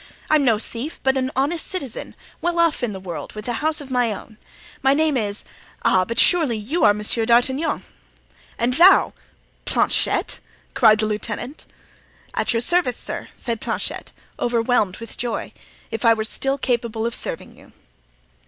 I'm 0.31 0.43
no 0.43 0.57
thief, 0.57 0.99
but 1.03 1.15
an 1.15 1.29
honest 1.35 1.67
citizen, 1.67 2.15
well 2.41 2.57
off 2.57 2.81
in 2.81 2.91
the 2.91 2.99
world, 2.99 3.33
with 3.33 3.47
a 3.47 3.53
house 3.61 3.81
of 3.81 3.91
my 3.91 4.11
own. 4.11 4.39
My 4.81 4.95
name 4.95 5.15
is—ah! 5.15 6.05
but 6.05 6.19
surely 6.19 6.57
you 6.57 6.83
are 6.83 6.91
Monsieur 6.95 7.23
d'Artagnan?" 7.23 7.83
"And 8.57 8.73
thou—Planchet!" 8.73 10.39
cried 10.73 11.01
the 11.01 11.05
lieutenant. 11.05 11.65
"At 12.33 12.51
your 12.51 12.61
service, 12.61 12.97
sir," 12.97 13.27
said 13.35 13.61
Planchet, 13.61 14.11
overwhelmed 14.39 14.97
with 14.97 15.19
joy; 15.19 15.53
"if 15.91 16.03
I 16.03 16.15
were 16.15 16.23
still 16.23 16.57
capable 16.57 17.05
of 17.05 17.13
serving 17.13 17.55
you." 17.55 17.71